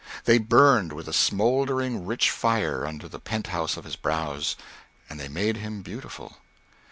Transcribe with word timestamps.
They 0.25 0.39
burned 0.39 0.93
with 0.93 1.07
a 1.07 1.13
smouldering 1.13 2.07
rich 2.07 2.31
fire 2.31 2.87
under 2.87 3.07
the 3.07 3.19
penthouse 3.19 3.77
of 3.77 3.83
his 3.83 3.95
brows, 3.95 4.55
and 5.07 5.19
they 5.19 5.27
made 5.27 5.57
him 5.57 5.83
beautiful. 5.83 6.37